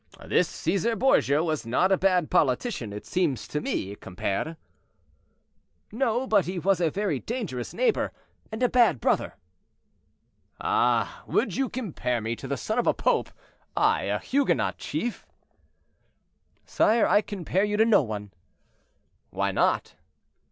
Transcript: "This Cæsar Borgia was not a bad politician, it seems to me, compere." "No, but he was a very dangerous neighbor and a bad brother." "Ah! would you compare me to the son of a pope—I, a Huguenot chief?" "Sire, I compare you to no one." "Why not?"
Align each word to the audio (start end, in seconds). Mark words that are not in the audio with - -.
"This 0.25 0.49
Cæsar 0.51 0.97
Borgia 0.97 1.43
was 1.43 1.63
not 1.63 1.91
a 1.91 1.95
bad 1.95 2.31
politician, 2.31 2.91
it 2.91 3.05
seems 3.05 3.47
to 3.47 3.61
me, 3.61 3.93
compere." 3.93 4.57
"No, 5.91 6.25
but 6.25 6.45
he 6.45 6.57
was 6.57 6.81
a 6.81 6.89
very 6.89 7.19
dangerous 7.19 7.71
neighbor 7.71 8.11
and 8.51 8.63
a 8.63 8.67
bad 8.67 8.99
brother." 8.99 9.35
"Ah! 10.59 11.21
would 11.27 11.55
you 11.55 11.69
compare 11.69 12.19
me 12.19 12.35
to 12.37 12.47
the 12.47 12.57
son 12.57 12.79
of 12.79 12.87
a 12.87 12.95
pope—I, 12.95 14.05
a 14.05 14.17
Huguenot 14.17 14.79
chief?" 14.79 15.27
"Sire, 16.65 17.05
I 17.05 17.21
compare 17.21 17.63
you 17.63 17.77
to 17.77 17.85
no 17.85 18.01
one." 18.01 18.31
"Why 19.29 19.51
not?" 19.51 19.93